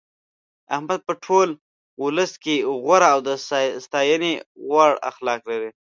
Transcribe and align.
احمد 0.75 0.99
په 1.07 1.13
ټول 1.25 1.49
ولس 2.03 2.31
کې 2.43 2.55
غوره 2.83 3.07
او 3.13 3.19
د 3.27 3.29
ستاینې 3.85 4.31
وړ 4.69 4.91
اخلاق 5.11 5.41
لري. 5.51 5.69